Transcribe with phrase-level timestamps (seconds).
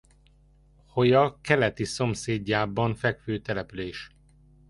[0.85, 4.11] Hoya keleti szomszédjában fekvő település.